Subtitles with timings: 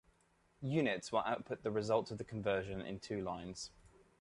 [0.63, 3.69] "Units" will output the result of the conversion in two lines.